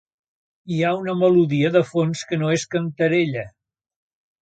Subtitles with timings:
[0.75, 3.49] Hi ha una melodia de fons que no és cantarella.